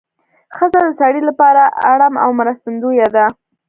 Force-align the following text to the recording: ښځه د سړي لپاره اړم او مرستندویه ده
ښځه 0.57 0.79
د 0.85 0.89
سړي 0.99 1.21
لپاره 1.29 1.63
اړم 1.91 2.13
او 2.23 2.29
مرستندویه 2.39 3.07
ده 3.15 3.25